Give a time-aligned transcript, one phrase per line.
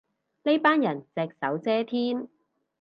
[0.45, 2.27] 呢班人隻手遮天